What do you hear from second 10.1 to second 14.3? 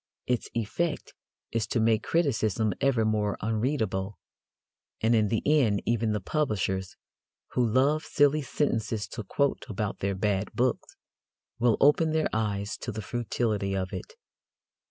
bad books, will open their eyes to the futility of it.